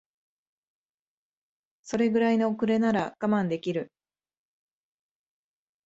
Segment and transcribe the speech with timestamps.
[1.83, 3.91] それぐらいの遅れなら我慢できる